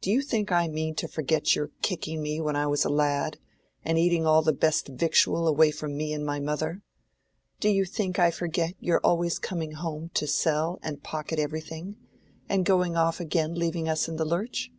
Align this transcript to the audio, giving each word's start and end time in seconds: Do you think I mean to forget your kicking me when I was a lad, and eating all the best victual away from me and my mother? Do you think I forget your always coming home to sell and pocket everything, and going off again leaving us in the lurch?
Do 0.00 0.10
you 0.10 0.22
think 0.22 0.50
I 0.50 0.66
mean 0.66 0.94
to 0.94 1.06
forget 1.06 1.54
your 1.54 1.70
kicking 1.82 2.22
me 2.22 2.40
when 2.40 2.56
I 2.56 2.66
was 2.66 2.86
a 2.86 2.88
lad, 2.88 3.38
and 3.84 3.98
eating 3.98 4.24
all 4.26 4.40
the 4.40 4.54
best 4.54 4.88
victual 4.88 5.46
away 5.46 5.72
from 5.72 5.94
me 5.94 6.14
and 6.14 6.24
my 6.24 6.40
mother? 6.40 6.80
Do 7.60 7.68
you 7.68 7.84
think 7.84 8.18
I 8.18 8.30
forget 8.30 8.72
your 8.80 8.98
always 9.04 9.38
coming 9.38 9.72
home 9.72 10.10
to 10.14 10.26
sell 10.26 10.78
and 10.82 11.02
pocket 11.02 11.38
everything, 11.38 11.98
and 12.48 12.64
going 12.64 12.96
off 12.96 13.20
again 13.20 13.56
leaving 13.56 13.90
us 13.90 14.08
in 14.08 14.16
the 14.16 14.24
lurch? 14.24 14.70